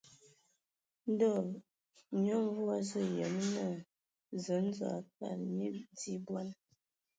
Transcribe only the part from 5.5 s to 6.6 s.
nye di bɔn.